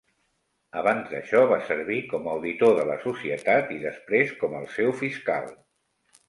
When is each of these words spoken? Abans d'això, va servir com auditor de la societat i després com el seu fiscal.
Abans 0.79 1.11
d'això, 1.11 1.41
va 1.51 1.59
servir 1.67 1.97
com 2.13 2.29
auditor 2.31 2.73
de 2.79 2.87
la 2.87 2.95
societat 3.03 3.71
i 3.77 3.79
després 3.85 4.33
com 4.41 4.57
el 4.63 4.67
seu 4.79 4.91
fiscal. 5.05 5.47